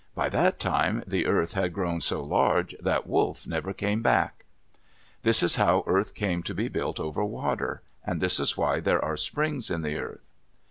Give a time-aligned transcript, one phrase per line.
[0.15, 4.45] By that time the earth had grown so large that Wolf never came back.
[5.21, 7.83] This is how the earth came to be built over water.
[8.03, 10.31] And this is why there are springs in the earth.